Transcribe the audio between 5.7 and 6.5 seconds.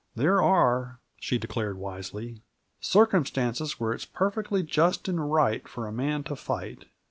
a man to